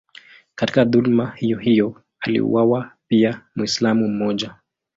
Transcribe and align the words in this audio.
Katika 0.55 0.85
dhuluma 0.85 1.31
hiyohiyo 1.35 2.01
aliuawa 2.19 2.91
pia 3.07 3.41
Mwislamu 3.55 4.07
mmoja. 4.07 4.55